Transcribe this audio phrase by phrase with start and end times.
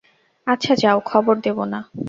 [0.47, 1.79] আচ্ছা যাও, খবর দেব না।